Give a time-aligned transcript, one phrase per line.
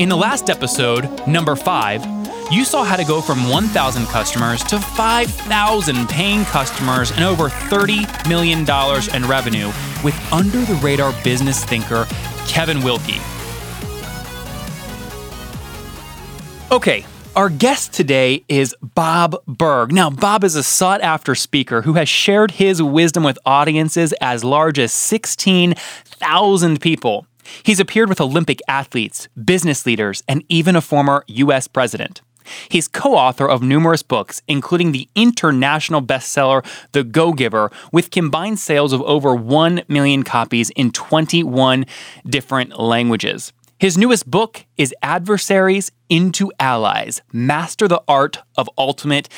[0.00, 2.04] In the last episode, number five,
[2.50, 8.28] you saw how to go from 1,000 customers to 5,000 paying customers and over $30
[8.28, 8.62] million
[9.14, 9.68] in revenue
[10.02, 12.08] with under the radar business thinker
[12.48, 13.20] Kevin Wilke.
[16.72, 19.92] Okay, our guest today is Bob Burg.
[19.92, 24.42] Now, Bob is a sought after speaker who has shared his wisdom with audiences as
[24.42, 27.28] large as 16,000 people.
[27.62, 31.68] He's appeared with Olympic athletes, business leaders, and even a former U.S.
[31.68, 32.20] president.
[32.68, 38.58] He's co author of numerous books, including the international bestseller The Go Giver, with combined
[38.58, 41.86] sales of over 1 million copies in 21
[42.26, 43.52] different languages.
[43.78, 49.28] His newest book is Adversaries into Allies Master the Art of Ultimate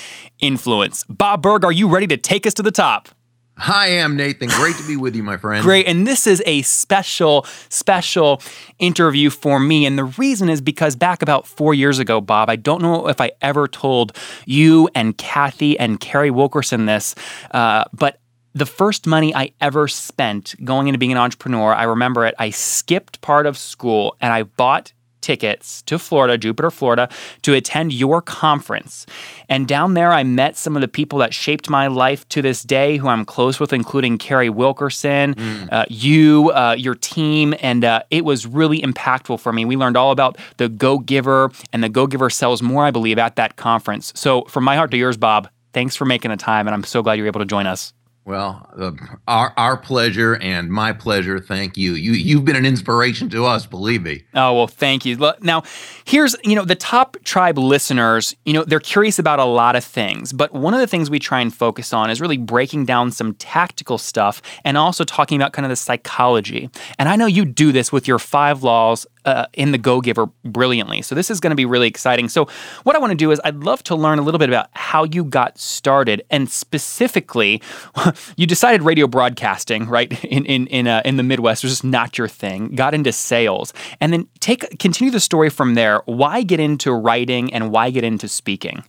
[0.40, 1.04] Influence.
[1.08, 3.08] Bob Burg, are you ready to take us to the top?
[3.56, 4.48] I am Nathan.
[4.48, 5.62] Great to be with you, my friend.
[5.62, 5.86] Great.
[5.86, 8.42] And this is a special, special
[8.78, 9.86] interview for me.
[9.86, 13.20] And the reason is because back about four years ago, Bob, I don't know if
[13.20, 17.14] I ever told you and Kathy and Carrie Wilkerson this,
[17.52, 18.20] uh, but
[18.52, 22.34] the first money I ever spent going into being an entrepreneur, I remember it.
[22.38, 24.92] I skipped part of school and I bought
[25.26, 27.08] tickets to Florida, Jupiter, Florida,
[27.42, 29.06] to attend your conference.
[29.48, 32.62] And down there, I met some of the people that shaped my life to this
[32.62, 35.72] day, who I'm close with, including Carrie Wilkerson, mm.
[35.72, 37.56] uh, you, uh, your team.
[37.60, 39.64] And uh, it was really impactful for me.
[39.64, 43.18] We learned all about the Go Giver, and the Go Giver sells more, I believe,
[43.18, 44.12] at that conference.
[44.14, 46.68] So, from my heart to yours, Bob, thanks for making the time.
[46.68, 47.92] And I'm so glad you're able to join us.
[48.26, 48.90] Well, uh,
[49.28, 51.38] our our pleasure and my pleasure.
[51.38, 51.92] Thank you.
[51.92, 53.66] You you've been an inspiration to us.
[53.66, 54.24] Believe me.
[54.34, 55.16] Oh well, thank you.
[55.42, 55.62] Now,
[56.04, 58.34] here's you know the top tribe listeners.
[58.44, 61.20] You know they're curious about a lot of things, but one of the things we
[61.20, 65.52] try and focus on is really breaking down some tactical stuff and also talking about
[65.52, 66.68] kind of the psychology.
[66.98, 70.26] And I know you do this with your five laws uh, in the Go Giver
[70.44, 71.02] brilliantly.
[71.02, 72.28] So this is going to be really exciting.
[72.28, 72.48] So
[72.84, 75.04] what I want to do is I'd love to learn a little bit about how
[75.04, 77.60] you got started, and specifically,
[78.36, 80.24] you decided radio broadcasting, right?
[80.24, 82.74] In in in uh, in the Midwest was just not your thing.
[82.74, 86.02] Got into sales, and then take continue the story from there.
[86.06, 88.84] Why get into writing and why get into speaking?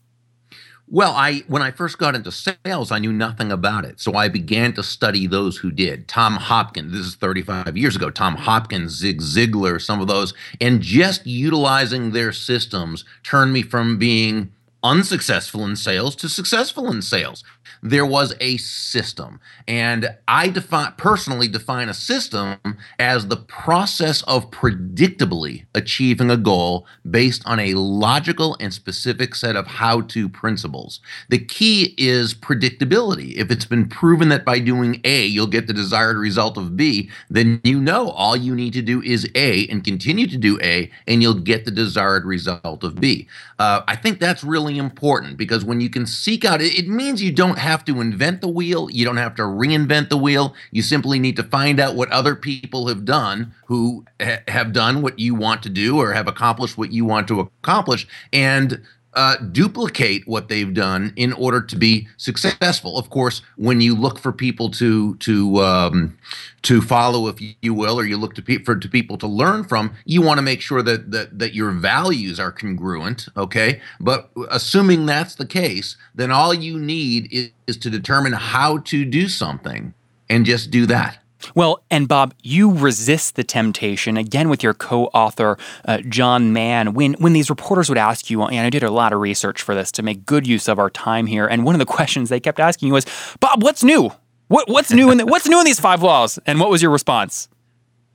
[0.89, 3.99] Well, I when I first got into sales, I knew nothing about it.
[3.99, 6.07] So I began to study those who did.
[6.07, 10.81] Tom Hopkins, this is 35 years ago, Tom Hopkins, Zig Ziglar, some of those, and
[10.81, 14.53] just utilizing their systems turned me from being
[14.83, 17.43] unsuccessful in sales to successful in sales
[17.81, 19.39] there was a system.
[19.67, 22.57] And I define personally define a system
[22.99, 29.55] as the process of predictably achieving a goal based on a logical and specific set
[29.55, 30.99] of how-to principles.
[31.29, 33.35] The key is predictability.
[33.35, 37.09] If it's been proven that by doing A, you'll get the desired result of B,
[37.29, 40.89] then you know all you need to do is A and continue to do A,
[41.07, 43.27] and you'll get the desired result of B.
[43.59, 47.21] Uh, I think that's really important because when you can seek out, it, it means
[47.21, 48.89] you don't have to invent the wheel.
[48.89, 50.53] You don't have to reinvent the wheel.
[50.71, 55.01] You simply need to find out what other people have done who ha- have done
[55.01, 58.81] what you want to do or have accomplished what you want to accomplish and
[59.17, 62.99] uh, duplicate what they've done in order to be successful.
[62.99, 66.17] Of course, when you look for people to to um,
[66.61, 69.63] to follow, if you will, or you look to pe- for to people to learn
[69.63, 73.27] from, you want to make sure that that that your values are congruent.
[73.35, 78.77] Okay, but assuming that's the case, then all you need is, is to determine how
[78.77, 79.95] to do something
[80.29, 81.17] and just do that.
[81.55, 86.93] Well, and Bob, you resist the temptation again with your co-author uh, John Mann.
[86.93, 89.75] When when these reporters would ask you, and I did a lot of research for
[89.75, 92.39] this to make good use of our time here, and one of the questions they
[92.39, 93.05] kept asking you was,
[93.39, 94.11] "Bob, what's new?
[94.47, 96.91] What what's new in the, what's new in these five laws?" And what was your
[96.91, 97.49] response?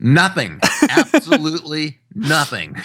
[0.03, 0.59] Nothing.
[0.89, 2.77] Absolutely nothing.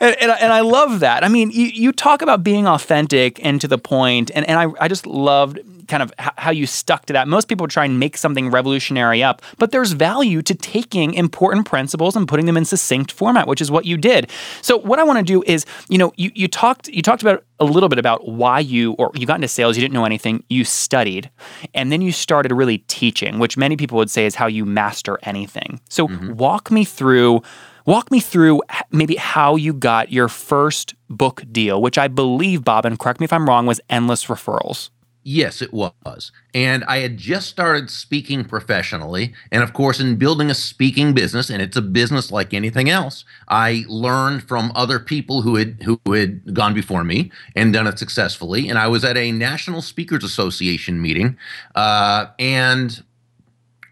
[0.00, 1.22] and, and, and, I love that.
[1.22, 4.68] I mean, you, you talk about being authentic and to the point, and, and I,
[4.80, 5.58] I just loved
[5.88, 7.28] kind of how you stuck to that.
[7.28, 12.16] Most people try and make something revolutionary up, but there's value to taking important principles
[12.16, 14.30] and putting them in succinct format, which is what you did.
[14.62, 17.44] So what I want to do is, you know, you, you talked you talked about
[17.60, 20.44] a little bit about why you or you got into sales, you didn't know anything,
[20.48, 21.30] you studied,
[21.74, 25.18] and then you started really teaching, which many people would say is how you master
[25.22, 25.80] anything.
[25.88, 26.34] So mm-hmm.
[26.34, 27.42] walk me through
[27.86, 32.86] Walk me through maybe how you got your first book deal, which I believe, Bob,
[32.86, 34.88] and correct me if I'm wrong, was Endless Referrals.
[35.26, 36.32] Yes, it was.
[36.52, 39.32] And I had just started speaking professionally.
[39.50, 43.24] And of course, in building a speaking business, and it's a business like anything else,
[43.48, 47.98] I learned from other people who had who had gone before me and done it
[47.98, 48.68] successfully.
[48.68, 51.38] And I was at a National Speakers Association meeting,
[51.74, 53.02] uh, and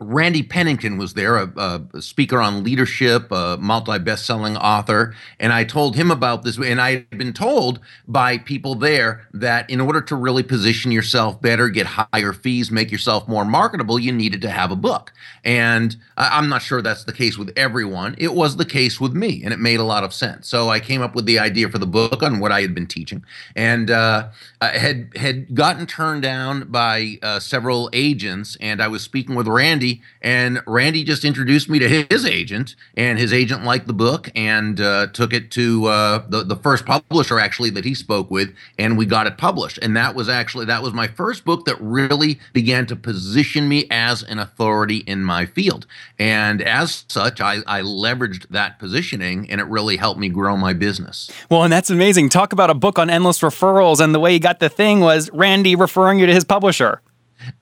[0.01, 5.15] Randy Pennington was there, a, a, speaker on leadership, a multi best selling author.
[5.39, 6.59] And I told him about this.
[6.59, 11.41] And I had been told by people there that in order to really position yourself
[11.41, 15.13] better, get higher fees, make yourself more marketable, you needed to have a book.
[15.45, 18.15] And I'm not sure that's the case with everyone.
[18.19, 20.49] It was the case with me, and it made a lot of sense.
[20.49, 22.87] So I came up with the idea for the book on what I had been
[22.87, 23.25] teaching
[23.55, 24.29] and uh,
[24.61, 28.57] had, had gotten turned down by uh, several agents.
[28.61, 29.92] And I was speaking with Randy
[30.23, 34.81] and Randy just introduced me to his agent, and his agent liked the book and
[34.81, 38.97] uh, took it to uh, the the first publisher actually that he spoke with, and
[38.97, 39.79] we got it published.
[39.83, 43.87] And that was actually that was my first book that really began to position me
[43.91, 45.87] as an authority in my field.
[46.19, 50.73] And as such, I, I leveraged that positioning, and it really helped me grow my
[50.73, 51.31] business.
[51.51, 52.29] Well, and that's amazing.
[52.29, 55.31] Talk about a book on endless referrals, and the way you got the thing was
[55.33, 57.01] Randy referring you to his publisher.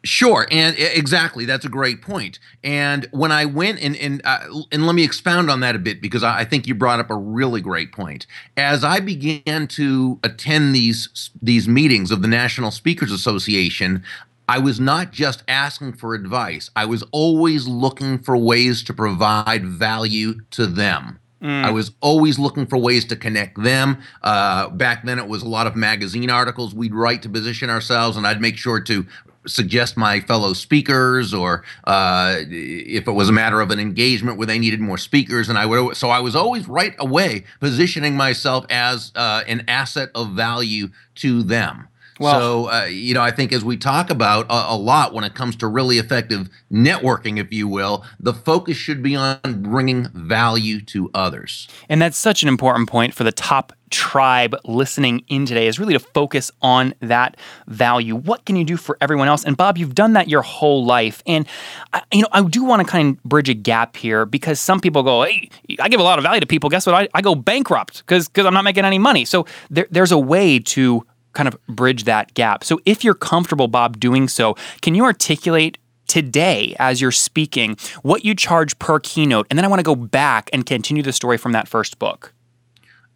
[0.04, 2.38] Sure, and exactly, that's a great point.
[2.64, 4.40] And when I went and and uh,
[4.72, 7.10] and let me expound on that a bit because I, I, think you brought up
[7.10, 8.26] a really great point.
[8.56, 14.02] As I began to attend these these meetings of the National Speakers Association,
[14.48, 16.70] I was not just asking for advice.
[16.74, 21.20] I was always looking for ways to provide value to them.
[21.42, 21.64] Mm.
[21.64, 24.02] I was always looking for ways to connect them.
[24.22, 28.16] Uh, back then, it was a lot of magazine articles we'd write to position ourselves,
[28.16, 29.06] and I'd make sure to
[29.46, 34.46] suggest my fellow speakers or uh, if it was a matter of an engagement where
[34.46, 38.66] they needed more speakers and i would so i was always right away positioning myself
[38.68, 41.88] as uh, an asset of value to them
[42.20, 45.24] well, so, uh, you know, I think as we talk about a, a, lot when
[45.24, 50.08] it comes to really effective networking, if you will, the focus should be on bringing
[50.08, 51.68] value to others.
[51.88, 55.92] And that's such an important point for the top tribe listening in today is really
[55.92, 57.36] to focus on that
[57.66, 58.14] value.
[58.14, 59.44] What can you do for everyone else?
[59.44, 61.22] And Bob, you've done that your whole life.
[61.26, 61.46] And,
[61.92, 64.80] I, you know, I do want to kind of bridge a gap here because some
[64.80, 65.50] people go, hey,
[65.80, 66.70] I give a lot of value to people.
[66.70, 66.94] Guess what?
[66.94, 69.24] I, I go bankrupt because I'm not making any money.
[69.24, 72.64] So there, there's a way to kind of bridge that gap.
[72.64, 78.24] So if you're comfortable, Bob, doing so, can you articulate today as you're speaking what
[78.24, 79.46] you charge per keynote?
[79.50, 82.32] And then I want to go back and continue the story from that first book.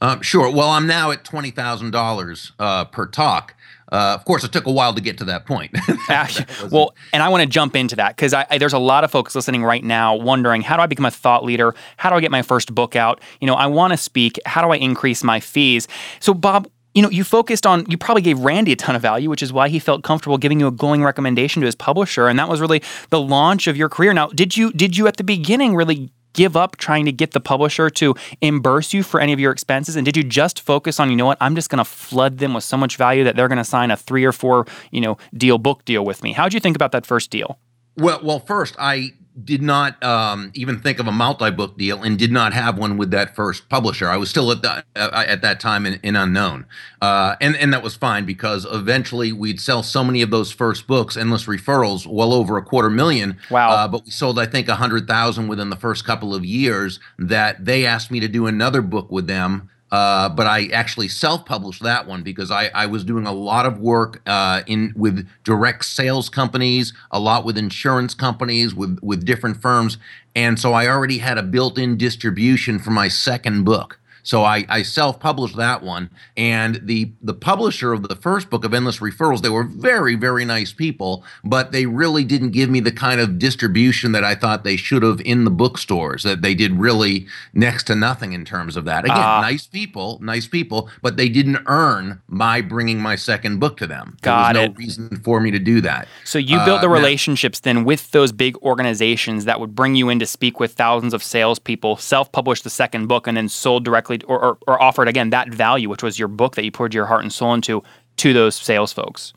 [0.00, 0.50] Um, sure.
[0.50, 3.54] Well, I'm now at twenty thousand uh, dollars per talk.
[3.92, 5.72] Uh, of course, it took a while to get to that point.
[6.08, 9.34] that well, and I want to jump into that because there's a lot of folks
[9.34, 11.74] listening right now wondering how do I become a thought leader?
[11.96, 13.20] How do I get my first book out?
[13.40, 14.40] You know, I want to speak.
[14.46, 15.86] How do I increase my fees?
[16.18, 19.28] So, Bob, you know, you focused on, you probably gave Randy a ton of value,
[19.28, 22.28] which is why he felt comfortable giving you a glowing recommendation to his publisher.
[22.28, 24.12] And that was really the launch of your career.
[24.12, 27.40] Now, did you, did you at the beginning really give up trying to get the
[27.40, 29.96] publisher to reimburse you for any of your expenses?
[29.96, 32.54] And did you just focus on, you know what, I'm just going to flood them
[32.54, 35.18] with so much value that they're going to sign a three or four, you know,
[35.32, 36.32] deal book deal with me?
[36.32, 37.58] How'd you think about that first deal?
[37.96, 39.12] Well, well, first I
[39.42, 43.10] did not um, even think of a multi-book deal and did not have one with
[43.10, 44.08] that first publisher.
[44.08, 46.66] I was still at that uh, at that time in, in unknown,
[47.02, 50.86] uh, and and that was fine because eventually we'd sell so many of those first
[50.86, 53.36] books, endless referrals, well over a quarter million.
[53.50, 53.70] Wow!
[53.70, 57.00] Uh, but we sold I think a hundred thousand within the first couple of years.
[57.18, 61.80] That they asked me to do another book with them uh, but I actually self-published
[61.84, 65.84] that one because I, I was doing a lot of work uh, in with direct
[65.84, 69.96] sales companies, a lot with insurance companies, with with different firms,
[70.34, 74.00] and so I already had a built-in distribution for my second book.
[74.24, 78.74] So I, I self-published that one, and the the publisher of the first book of
[78.74, 82.90] Endless Referrals, they were very very nice people, but they really didn't give me the
[82.90, 86.22] kind of distribution that I thought they should have in the bookstores.
[86.22, 89.04] That they did really next to nothing in terms of that.
[89.04, 93.76] Again, uh, nice people, nice people, but they didn't earn my bringing my second book
[93.76, 94.16] to them.
[94.22, 94.78] Got there was no it.
[94.78, 96.08] reason for me to do that.
[96.24, 99.94] So you uh, built the relationships now, then with those big organizations that would bring
[99.94, 103.84] you in to speak with thousands of salespeople, self-published the second book, and then sold
[103.84, 106.94] directly or, or, or offered again that value, which was your book that you poured
[106.94, 107.82] your heart and soul into,
[108.18, 109.32] to those sales folks.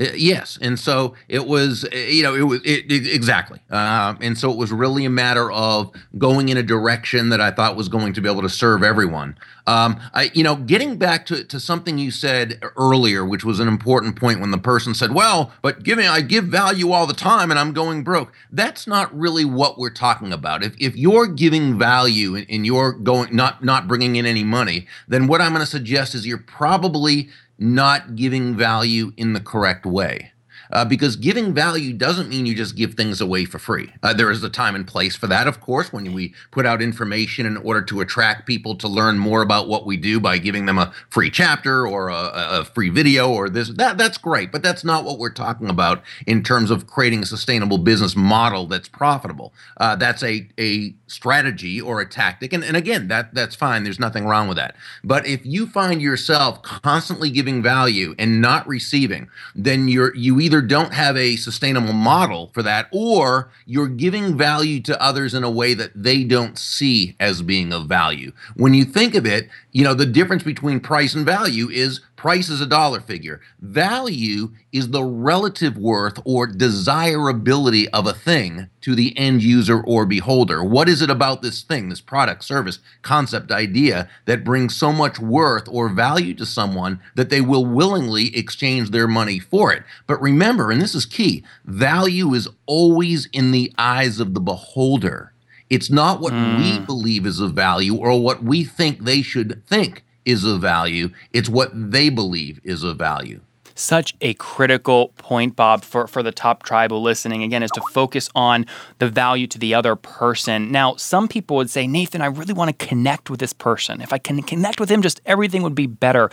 [0.00, 4.14] Uh, yes, and so it was, uh, you know, it was it, it, exactly, uh,
[4.22, 7.76] and so it was really a matter of going in a direction that I thought
[7.76, 9.36] was going to be able to serve everyone.
[9.66, 13.68] Um, I, you know, getting back to, to something you said earlier, which was an
[13.68, 17.50] important point when the person said, "Well, but giving I give value all the time
[17.50, 20.64] and I'm going broke." That's not really what we're talking about.
[20.64, 24.86] If if you're giving value and, and you're going not not bringing in any money,
[25.08, 27.28] then what I'm going to suggest is you're probably
[27.60, 30.32] not giving value in the correct way
[30.72, 33.92] uh, because giving value doesn't mean you just give things away for free.
[34.02, 36.82] Uh, there is a time and place for that, of course, when we put out
[36.82, 40.66] information in order to attract people to learn more about what we do by giving
[40.66, 43.68] them a free chapter or a, a free video or this.
[43.70, 47.26] That that's great, but that's not what we're talking about in terms of creating a
[47.26, 49.52] sustainable business model that's profitable.
[49.78, 53.84] Uh, that's a a strategy or a tactic, and and again, that that's fine.
[53.84, 54.76] There's nothing wrong with that.
[55.04, 60.59] But if you find yourself constantly giving value and not receiving, then you're you either
[60.60, 65.44] either don't have a sustainable model for that or you're giving value to others in
[65.44, 68.32] a way that they don't see as being of value.
[68.56, 72.50] When you think of it, you know, the difference between price and value is price
[72.50, 73.40] is a dollar figure.
[73.62, 80.04] Value is the relative worth or desirability of a thing to the end user or
[80.04, 80.62] beholder.
[80.62, 85.18] What is it about this thing, this product, service, concept, idea that brings so much
[85.18, 89.82] worth or value to someone that they will willingly exchange their money for it?
[90.06, 95.32] But remember, and this is key, value is always in the eyes of the beholder.
[95.70, 96.58] It's not what mm.
[96.58, 101.10] we believe is of value or what we think they should think is of value.
[101.32, 103.40] It's what they believe is of value.
[103.74, 108.28] Such a critical point, Bob, for, for the top tribal listening, again, is to focus
[108.34, 108.66] on
[108.98, 110.70] the value to the other person.
[110.70, 114.02] Now, some people would say, Nathan, I really want to connect with this person.
[114.02, 116.30] If I can connect with him, just everything would be better.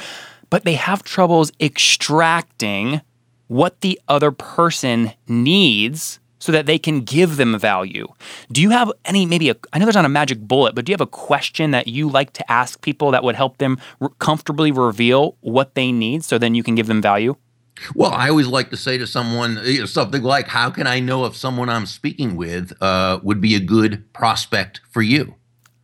[0.50, 3.01] But they have troubles extracting
[3.48, 8.08] what the other person needs so that they can give them value.
[8.51, 10.91] Do you have any, maybe, a, I know there's not a magic bullet, but do
[10.91, 14.10] you have a question that you like to ask people that would help them re-
[14.20, 17.36] comfortably reveal what they need so then you can give them value?
[17.94, 21.00] Well, I always like to say to someone you know, something like, How can I
[21.00, 25.36] know if someone I'm speaking with uh, would be a good prospect for you?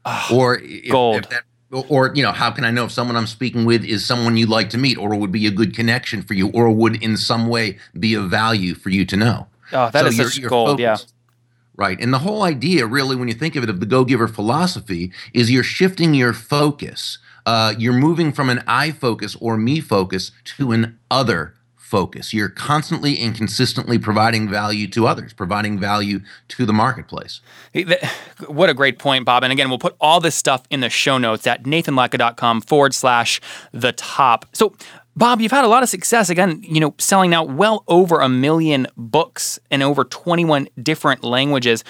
[0.05, 1.23] Oh, or if, gold.
[1.23, 1.43] If that,
[1.89, 4.49] or you know how can i know if someone i'm speaking with is someone you'd
[4.49, 7.47] like to meet or would be a good connection for you or would in some
[7.47, 10.79] way be of value for you to know Oh, that so is such gold.
[10.79, 10.97] Yeah.
[11.75, 11.99] Right.
[11.99, 15.11] And the whole idea, really, when you think of it, of the go giver philosophy,
[15.33, 17.17] is you're shifting your focus.
[17.45, 21.55] Uh, you're moving from an I focus or me focus to an other
[21.93, 22.33] focus.
[22.33, 27.39] You're constantly and consistently providing value to others, providing value to the marketplace.
[28.47, 29.43] What a great point, Bob.
[29.43, 33.39] And again, we'll put all this stuff in the show notes at nathanlatka.com forward slash
[33.71, 34.47] the top.
[34.53, 34.75] So,
[35.15, 38.29] Bob, you've had a lot of success again, you know, selling now well over a
[38.29, 41.83] million books in over 21 different languages.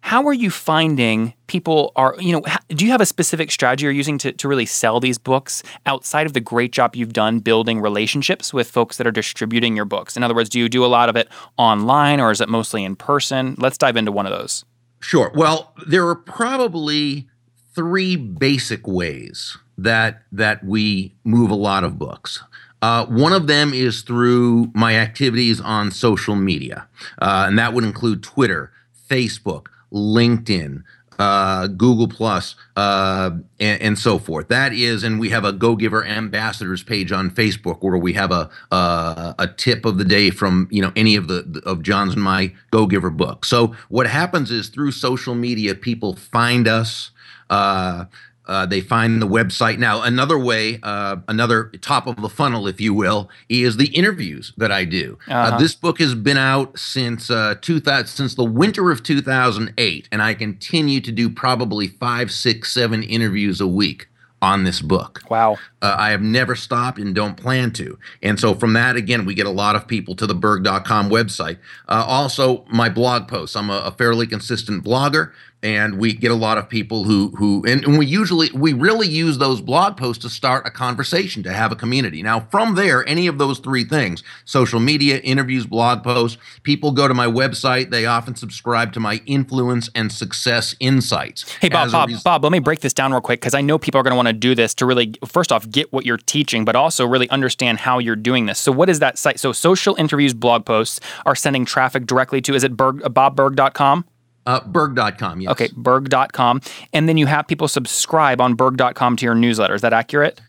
[0.00, 3.92] How are you finding people are, you know, do you have a specific strategy you're
[3.92, 7.80] using to, to really sell these books outside of the great job you've done building
[7.80, 10.16] relationships with folks that are distributing your books?
[10.16, 12.84] In other words, do you do a lot of it online or is it mostly
[12.84, 13.54] in person?
[13.56, 14.64] Let's dive into one of those.
[15.00, 15.30] Sure.
[15.34, 17.28] Well, there are probably
[17.74, 22.42] three basic ways that that we move a lot of books.
[22.84, 26.86] Uh, one of them is through my activities on social media,
[27.18, 28.72] uh, and that would include Twitter,
[29.08, 30.82] Facebook, LinkedIn,
[31.18, 34.48] uh, Google Plus, uh, and, and, so forth.
[34.48, 38.30] That is, and we have a Go Giver Ambassadors page on Facebook where we have
[38.30, 42.22] a a tip of the day from you know any of the of John's and
[42.22, 43.48] my Go Giver books.
[43.48, 47.12] So what happens is through social media, people find us.
[47.48, 48.04] Uh,
[48.46, 50.02] uh, they find the website now.
[50.02, 54.70] Another way, uh, another top of the funnel, if you will, is the interviews that
[54.70, 55.18] I do.
[55.28, 55.54] Uh, uh-huh.
[55.54, 60.22] Uh, this book has been out since uh, 2000, since the winter of 2008, and
[60.22, 64.08] I continue to do probably five, six, seven interviews a week
[64.44, 65.22] on this book.
[65.30, 65.56] Wow.
[65.80, 67.98] Uh, I have never stopped and don't plan to.
[68.22, 71.56] And so from that, again, we get a lot of people to the burg.com website.
[71.88, 73.56] Uh, also, my blog posts.
[73.56, 75.32] I'm a, a, fairly consistent blogger
[75.64, 79.08] and we get a lot of people who who and, and, we usually we really
[79.08, 82.22] use those blog posts to start a conversation to have a community.
[82.22, 87.08] Now from there any of those three things social media interviews blog posts people go
[87.08, 87.90] to my website.
[87.90, 91.50] They often subscribe to my influence and success insights.
[91.60, 93.78] Hey bob bob, res- bob let me break this down real quick because i know
[93.78, 96.18] people are going to want to do this to really first off get what you're
[96.18, 98.58] teaching but also really understand how you're doing this.
[98.58, 99.40] So what is that site?
[99.40, 104.04] So social interviews blog posts are sending traffic directly to is it burg, uh, bobburg.com
[104.46, 105.50] uh, Burg.com, yes.
[105.52, 106.60] Okay, Burg.com.
[106.92, 109.74] And then you have people subscribe on Burg.com to your newsletter.
[109.74, 110.40] Is that accurate?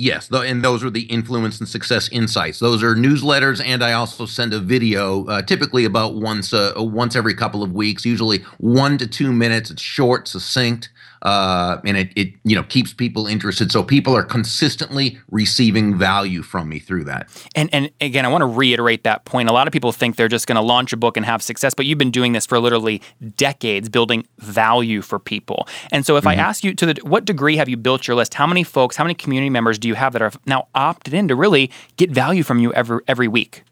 [0.00, 2.60] Yes, and those are the influence and success insights.
[2.60, 7.16] Those are newsletters, and I also send a video, uh, typically about once uh, once
[7.16, 9.72] every couple of weeks, usually one to two minutes.
[9.72, 10.90] It's short, succinct,
[11.22, 13.70] uh, and it, it you know keeps people interested.
[13.72, 17.28] So people are consistently receiving value from me through that.
[17.54, 19.48] And and again, I want to reiterate that point.
[19.48, 21.74] A lot of people think they're just going to launch a book and have success,
[21.74, 23.02] but you've been doing this for literally
[23.36, 25.66] decades, building value for people.
[25.90, 26.40] And so, if mm-hmm.
[26.40, 28.34] I ask you to the what degree have you built your list?
[28.34, 31.28] How many folks, how many community members do you have that are now opted in
[31.28, 33.64] to really get value from you every every week?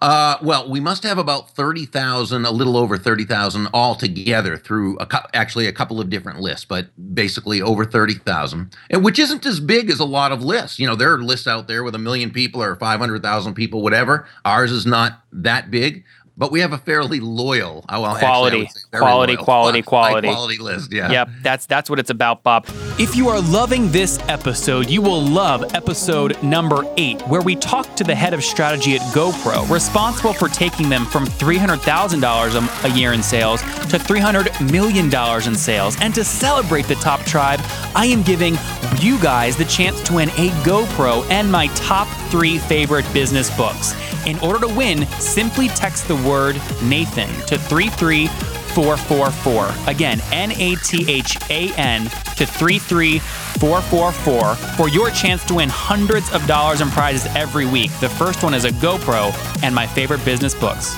[0.00, 5.26] Uh, well, we must have about 30,000, a little over 30,000 altogether through a cu-
[5.34, 9.90] actually a couple of different lists, but basically over 30,000, and which isn't as big
[9.90, 10.78] as a lot of lists.
[10.78, 14.26] You know, there are lists out there with a million people or 500,000 people, whatever.
[14.44, 16.04] Ours is not that big,
[16.38, 20.92] but we have a fairly loyal well, quality, actually, quality, loyal, quality, quality, quality list.
[20.92, 21.10] Yeah.
[21.10, 21.28] Yep.
[21.42, 22.66] That's that's what it's about, Bob.
[22.98, 27.96] If you are loving this episode, you will love episode number eight, where we talk
[27.96, 32.20] to the head of strategy at GoPro, responsible for taking them from three hundred thousand
[32.20, 35.96] dollars a year in sales to three hundred million dollars in sales.
[36.00, 37.60] And to celebrate the top tribe,
[37.96, 38.56] I am giving
[39.00, 43.94] you guys the chance to win a GoPro and my top three favorite business books.
[44.26, 49.90] In order to win, simply text the word Nathan to 33444.
[49.90, 52.04] Again, N A T H A N
[52.36, 57.90] to 33444 for your chance to win hundreds of dollars in prizes every week.
[58.00, 59.32] The first one is a GoPro
[59.62, 60.96] and my favorite business books.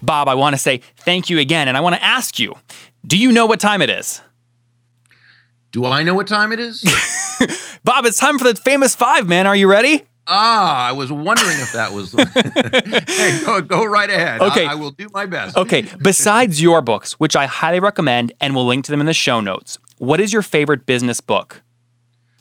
[0.00, 2.54] Bob, I want to say thank you again, and I want to ask you
[3.06, 4.20] do you know what time it is?
[5.70, 6.82] Do I know what time it is?
[7.84, 9.46] Bob, it's time for the famous five, man.
[9.46, 10.04] Are you ready?
[10.30, 12.12] Ah, I was wondering if that was.
[13.08, 14.42] hey, go, go right ahead.
[14.42, 14.66] Okay.
[14.66, 15.56] I, I, will do my best.
[15.56, 15.86] okay.
[16.02, 19.40] Besides your books, which I highly recommend and will link to them in the show
[19.40, 21.62] notes, what is your favorite business book?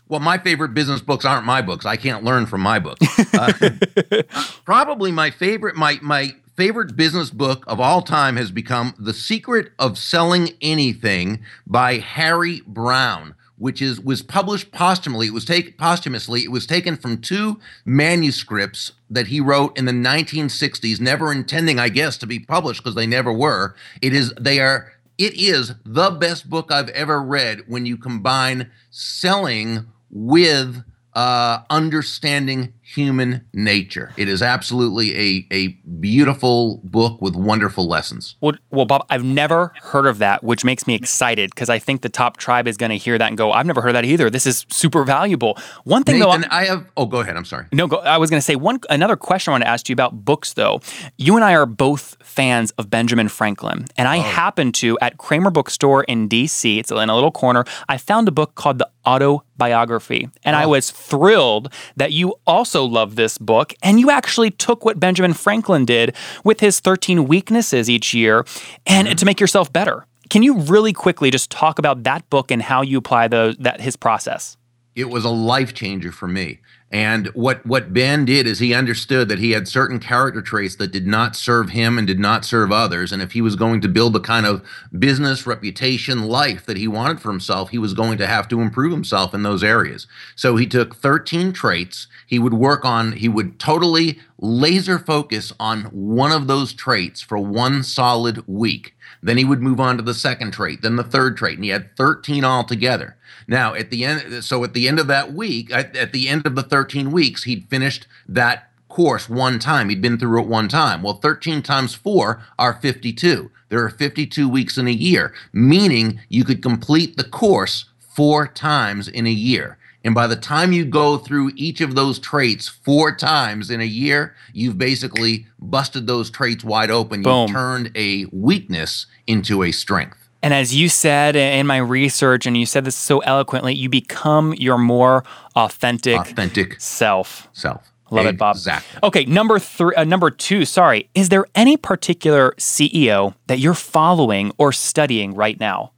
[0.10, 1.86] Well, my favorite business books aren't my books.
[1.86, 3.06] I can't learn from my books.
[3.38, 4.24] Uh,
[4.66, 9.72] probably my favorite, my my favorite business book of all time has become The Secret
[9.78, 15.28] of Selling Anything by Harry Browne which is was published posthumously.
[15.28, 16.44] It was taken posthumously.
[16.44, 21.90] It was taken from two manuscripts that he wrote in the 1960s, never intending, I
[21.90, 23.76] guess, to be published because they never were.
[24.02, 28.70] It is they are it is the best book I've ever read when you combine
[28.92, 30.84] selling with
[31.18, 34.14] uh, understanding human nature.
[34.18, 35.68] It is absolutely a, a
[36.00, 38.36] beautiful book with wonderful lessons.
[38.40, 42.04] Well, well, Bob, I've never heard of that, which makes me excited because I think
[42.04, 44.30] the top tribe is going to hear that and go, I've never heard that either.
[44.30, 45.58] This is super valuable.
[45.86, 46.86] One thing Nathan, though, I have.
[46.96, 47.36] Oh, go ahead.
[47.36, 47.66] I'm sorry.
[47.74, 49.94] No, go, I was going to say one another question I want to ask you
[49.94, 50.82] about books though.
[51.18, 54.22] You and I are both fans of Benjamin Franklin, and I oh.
[54.22, 56.78] happen to at Kramer Bookstore in D.C.
[56.78, 57.66] It's in a little corner.
[57.90, 60.60] I found a book called The Autobiography, and oh.
[60.60, 65.34] I was thrilled that you also love this book, and you actually took what Benjamin
[65.34, 68.46] Franklin did with his 13 weaknesses each year
[68.86, 69.16] and mm-hmm.
[69.16, 70.06] to make yourself better.
[70.30, 73.80] Can you really quickly just talk about that book and how you apply the, that
[73.80, 74.58] his process?
[74.96, 76.60] It was a life changer for me.
[76.90, 80.92] And what what Ben did is he understood that he had certain character traits that
[80.92, 83.12] did not serve him and did not serve others.
[83.12, 84.66] And if he was going to build the kind of
[84.98, 88.94] business reputation life that he wanted for himself, he was going to have to improve
[88.94, 90.08] himself in those areas.
[90.38, 92.08] So he took 13 traits.
[92.26, 97.38] He would work on, he would totally laser focus on one of those traits for
[97.38, 98.94] one solid week.
[99.22, 101.72] Then he would move on to the second trait, then the third trait, and he
[101.72, 103.18] had 13 altogether.
[103.48, 106.46] Now, at the end, so at the end of that week, at, at the end
[106.46, 109.90] of the 13 weeks, he'd finished that course one time.
[109.90, 111.02] He'd been through it one time.
[111.02, 113.50] Well, 13 times four are 52.
[113.70, 119.08] There are 52 weeks in a year, meaning you could complete the course four times
[119.08, 119.80] in a year.
[120.04, 123.84] And by the time you go through each of those traits four times in a
[123.84, 127.24] year, you've basically busted those traits wide open.
[127.48, 130.27] You've turned a weakness into a strength.
[130.48, 134.54] And as you said in my research, and you said this so eloquently, you become
[134.54, 135.26] your more
[135.58, 137.50] authentic, authentic self.
[137.52, 137.92] Self.
[138.12, 138.30] Love exactly.
[138.30, 138.56] it, Bob.
[138.56, 139.00] Exactly.
[139.04, 140.64] Okay, number three, uh, number two.
[140.64, 145.92] Sorry, is there any particular CEO that you're following or studying right now?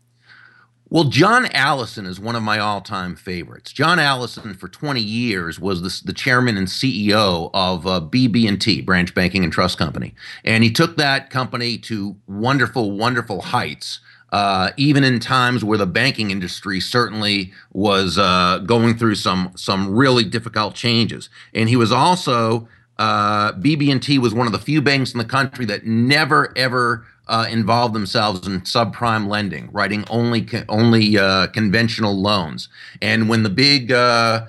[0.89, 3.71] Well, John Allison is one of my all-time favorites.
[3.71, 9.13] John Allison, for 20 years, was the, the chairman and CEO of uh, BB&T, Branch
[9.13, 13.99] Banking and Trust Company, and he took that company to wonderful, wonderful heights
[14.31, 19.93] uh, even in times where the banking industry certainly was uh, going through some some
[19.93, 21.29] really difficult changes.
[21.53, 25.65] And he was also uh, BB&T was one of the few banks in the country
[25.65, 32.69] that never ever uh, involved themselves in subprime lending, writing only only uh, conventional loans.
[33.01, 34.45] And when the big uh,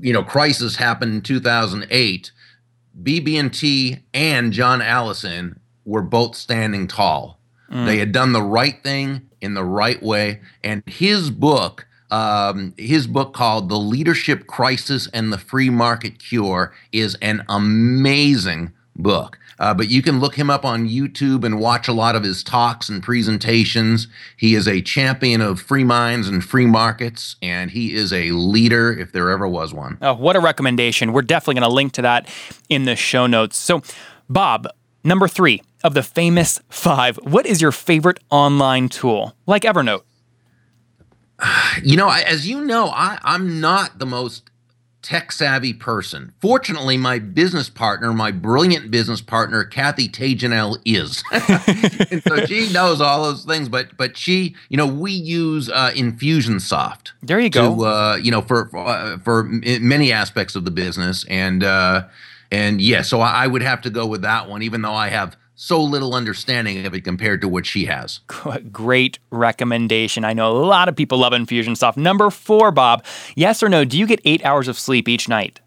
[0.00, 2.32] you know crisis happened in 2008,
[3.02, 7.33] BB&T and John Allison were both standing tall.
[7.70, 7.86] Mm.
[7.86, 11.86] They had done the right thing in the right way, and his book.
[12.10, 18.72] Um, his book called The Leadership Crisis and the Free Market Cure is an amazing
[18.94, 19.38] book.
[19.58, 22.42] Uh, but you can look him up on YouTube and watch a lot of his
[22.42, 24.08] talks and presentations.
[24.36, 28.92] He is a champion of free minds and free markets, and he is a leader
[28.92, 29.98] if there ever was one.
[30.02, 31.12] Oh, what a recommendation.
[31.12, 32.28] We're definitely going to link to that
[32.68, 33.56] in the show notes.
[33.56, 33.82] So,
[34.28, 34.66] Bob,
[35.04, 40.02] number three of the famous five, what is your favorite online tool like Evernote?
[41.82, 44.48] You know, as you know, I, I'm not the most
[45.04, 46.32] tech savvy person.
[46.40, 51.22] Fortunately, my business partner, my brilliant business partner, Kathy Tagenel, is.
[52.10, 53.68] and so she knows all those things.
[53.68, 57.12] But but she, you know, we use uh, Infusionsoft.
[57.22, 57.76] There you go.
[57.76, 62.04] To, uh, you know, for for, uh, for many aspects of the business, and uh,
[62.54, 65.36] and yeah, so I would have to go with that one, even though I have
[65.56, 68.20] so little understanding of it compared to what she has.
[68.70, 70.24] Great recommendation.
[70.24, 71.96] I know a lot of people love infusion Infusionsoft.
[71.96, 73.04] Number four, Bob.
[73.34, 73.84] Yes or no?
[73.84, 75.60] Do you get eight hours of sleep each night?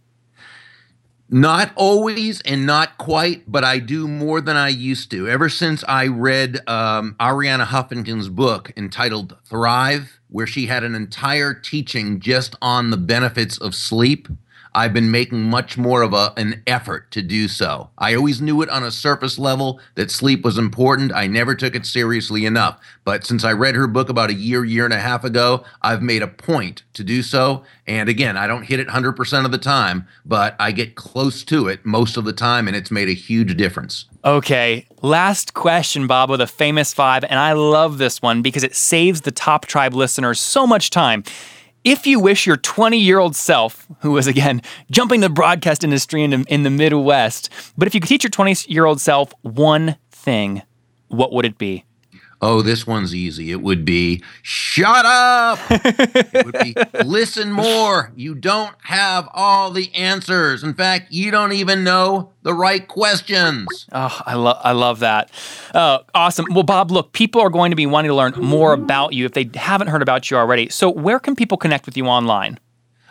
[1.29, 5.27] Not always and not quite, but I do more than I used to.
[5.27, 11.53] Ever since I read um, Arianna Huffington's book entitled Thrive, where she had an entire
[11.53, 14.29] teaching just on the benefits of sleep
[14.77, 17.89] I've been making much more of a, an effort to do so.
[17.97, 21.11] I always knew it on a surface level that sleep was important.
[21.11, 22.79] I never took it seriously enough.
[23.03, 26.03] But since I read her book about a year, year and a half ago, I've
[26.03, 27.63] made a point to do so.
[27.87, 31.67] And again, I don't hit it 100% of the time, but I get close to
[31.67, 34.05] it most of the time, and it's made a huge difference.
[34.23, 37.23] Okay, last question, Bob, with a famous five.
[37.23, 41.23] And I love this one because it saves the Top Tribe listeners so much time.
[41.87, 46.21] If you wish your 20 year old self, who was again jumping the broadcast industry
[46.21, 49.33] in the, in the Midwest, but if you could teach your 20 year old self
[49.41, 50.63] one thing,
[51.07, 51.85] what would it be?
[52.39, 53.51] Oh, this one's easy.
[53.51, 55.59] It would be shut up.
[55.69, 58.11] it would be listen more.
[58.15, 60.63] You don't have all the answers.
[60.63, 63.87] In fact, you don't even know the right questions.
[63.91, 65.31] Oh, I love I love that.
[65.73, 66.45] Uh, awesome.
[66.51, 69.33] Well, Bob, look, people are going to be wanting to learn more about you if
[69.33, 70.69] they haven't heard about you already.
[70.69, 72.59] So, where can people connect with you online?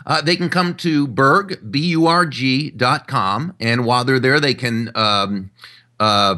[0.07, 3.57] Uh, they can come to Burg, B-U-R-G dot com.
[3.59, 5.51] And while they're there, they can um,
[5.99, 6.37] uh,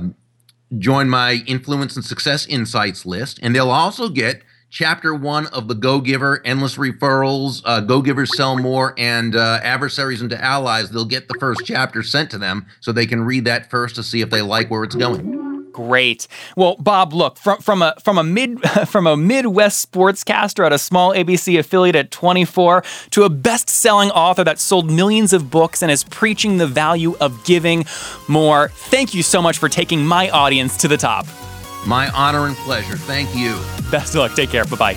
[0.76, 5.74] join my Influence and Success Insights list, and they'll also get chapter one of the
[5.74, 10.90] Go Giver, Endless Referrals, uh, Go Givers Sell More, and uh, Adversaries into Allies.
[10.90, 14.02] They'll get the first chapter sent to them so they can read that first to
[14.02, 15.47] see if they like where it's going.
[15.86, 16.26] Great.
[16.56, 20.78] Well, Bob, look from from a from a mid from a Midwest sportscaster at a
[20.78, 25.92] small ABC affiliate at 24 to a best-selling author that sold millions of books and
[25.92, 27.84] is preaching the value of giving
[28.26, 28.70] more.
[28.74, 31.26] Thank you so much for taking my audience to the top.
[31.86, 32.96] My honor and pleasure.
[32.96, 33.52] Thank you.
[33.92, 34.34] Best of luck.
[34.34, 34.64] Take care.
[34.64, 34.96] Bye bye.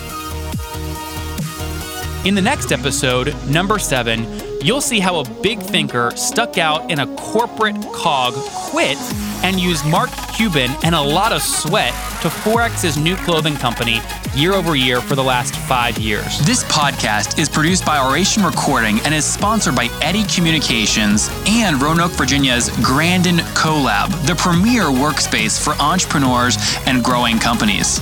[2.25, 4.25] In the next episode, number seven,
[4.63, 8.97] you'll see how a big thinker stuck out in a corporate cog quit
[9.43, 13.99] and used Mark Cuban and a lot of sweat to forex his new clothing company
[14.35, 16.39] year over year for the last five years.
[16.45, 22.11] This podcast is produced by Oration Recording and is sponsored by Eddy Communications and Roanoke,
[22.11, 27.99] Virginia's Grandin CoLab, the premier workspace for entrepreneurs and growing companies.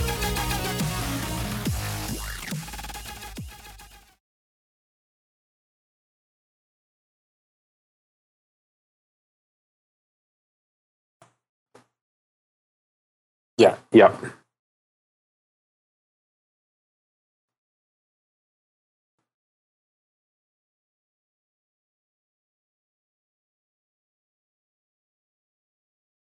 [13.59, 13.77] Yeah.
[13.93, 14.15] Yeah.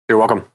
[0.10, 0.46] You're welcome.